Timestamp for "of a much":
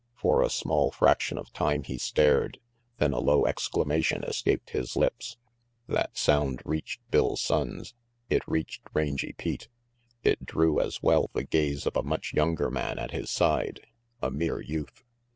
11.85-12.33